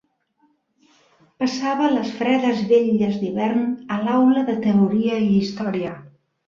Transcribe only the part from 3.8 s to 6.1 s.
a l'aula de Teoria i Història